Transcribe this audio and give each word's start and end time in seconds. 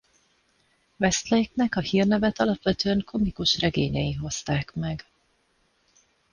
Westlake-nek 0.97 1.75
a 1.75 1.79
hírnevet 1.79 2.39
alapvetően 2.39 3.03
komikus 3.05 3.59
regényei 3.59 4.13
hozták 4.13 4.73
meg. 4.73 5.05